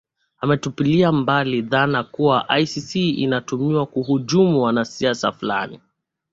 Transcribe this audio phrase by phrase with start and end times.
[0.39, 5.79] ametupilia mbali dhana kuwa icc inatumiwa kuhujumu wanasiasa fulani